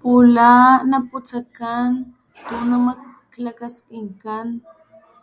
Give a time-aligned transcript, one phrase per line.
[0.00, 0.52] Pula
[0.90, 1.88] naputsakan
[2.46, 4.46] tu namaklakaskinkan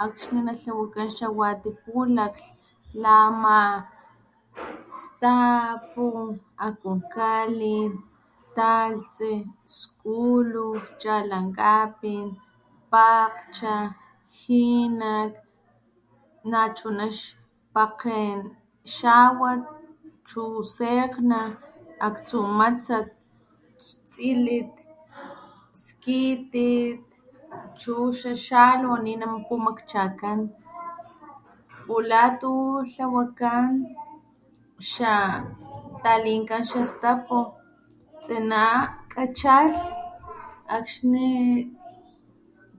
[0.05, 2.47] akxni natlawakan xawati pulaklh,
[3.01, 3.59] la ama
[4.99, 6.05] stapu,
[6.67, 7.91] akunkalin,
[8.57, 9.33] talhtsi,
[9.77, 10.67] skulu,
[11.01, 12.25] chalankapin,
[12.93, 13.75] pakglhcha,
[14.39, 15.33] jinak,
[16.51, 18.37] nachuna xpakgen
[18.97, 19.61] xawat,
[20.29, 20.43] chu
[20.75, 21.41] sekgna,
[22.07, 23.07] aktsu matsat,
[23.79, 24.73] tsilit,
[25.81, 27.01] skitit,
[27.79, 30.39] chu xaxalu ninapumakchakan.
[31.87, 33.69] Pula tutlawakan
[34.91, 35.13] xa
[36.03, 37.39] talinkan xastapu
[38.23, 38.63] tsina
[39.13, 39.79] kachalh
[40.77, 41.29] akxni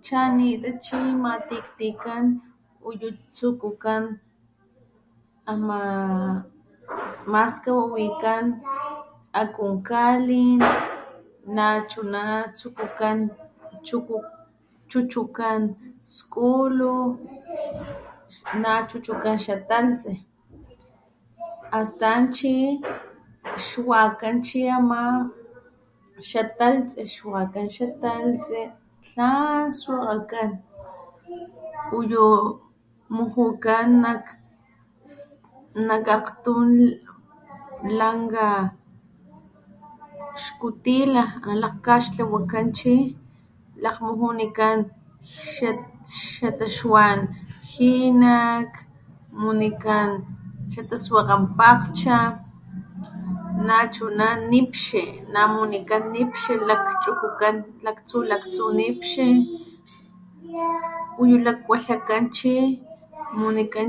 [0.06, 2.24] chanita chi matiktikan
[2.88, 4.02] uyu tsukukan
[5.50, 5.78] ama
[7.32, 8.44] maskawawikan
[9.42, 10.60] akunkalin,
[11.56, 12.22] nachuna
[12.58, 13.30] tsukukan
[13.86, 15.60] chuchukan
[16.14, 16.94] skulu,
[18.62, 20.14] nahuchukan xatalhtsi,
[21.78, 22.54] astan chi
[23.66, 25.00] xwakan chi ama
[26.30, 28.60] xatalhtsi xwakan xatalhtsi
[29.04, 30.50] tlan swakgakan
[31.98, 32.26] uyu
[33.14, 33.86] mujukan
[35.86, 36.70] nak akgtun
[37.98, 38.48] lanka
[40.42, 42.94] xkutila ana lakgkgaxtlawakan chi
[43.84, 44.78] lakmujunikan
[46.34, 48.70] xataxwan jinak,
[49.40, 50.10] munikan
[50.72, 52.18] xataswakgan pakglhcha
[53.68, 55.02] nachuna nipxi
[55.34, 59.28] namunikan nipxi lakchukukan laktsu laktsu, nipxi,
[61.20, 62.54] uyu lakwalhakan chi
[63.36, 63.88] mujunikan